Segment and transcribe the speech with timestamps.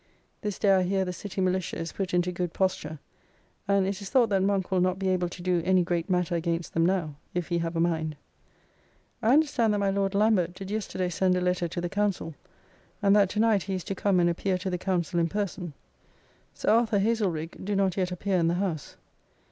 [0.41, 2.97] This day I hear the City militia is put into good posture,
[3.67, 6.33] and it is thought that Monk will not be able to do any great matter
[6.33, 8.15] against them now, if he have a mind.
[9.21, 12.33] I understand that my Lord Lambert did yesterday send a letter to the Council,
[13.03, 15.73] and that to night he is to come and appear to the Council in person.
[16.55, 18.95] Sir Arthur Haselrigge do not yet appear in the House.